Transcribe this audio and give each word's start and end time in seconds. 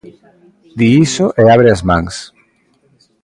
Di 0.77 0.87
iso 1.05 1.25
e 1.41 1.43
abre 1.53 1.69
as 1.75 1.81
mans. 1.89 2.15